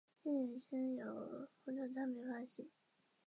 [0.23, 2.71] 电视原声带由风潮唱片发行。